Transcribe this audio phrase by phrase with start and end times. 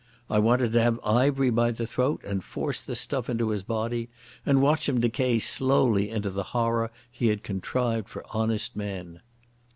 [0.31, 4.09] I wanted to have Ivery by the throat and force the stuff into his body,
[4.47, 9.21] and watch him decay slowly into the horror he had contrived for honest men.